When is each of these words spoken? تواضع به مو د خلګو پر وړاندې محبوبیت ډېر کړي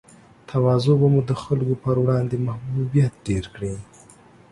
تواضع 0.49 0.93
به 1.01 1.07
مو 1.13 1.21
د 1.29 1.31
خلګو 1.43 1.75
پر 1.83 1.95
وړاندې 2.03 2.43
محبوبیت 2.47 3.13
ډېر 3.27 3.45
کړي 3.55 3.73